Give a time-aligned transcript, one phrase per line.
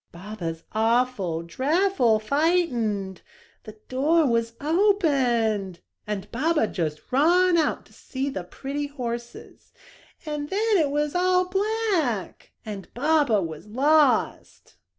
[0.11, 3.21] "Baba's awful, drefful fightened.
[3.65, 5.77] The door was open
[6.07, 9.71] and Baba did just run out to see the pretty horses
[10.25, 14.77] and then it was all black and Baba was lost."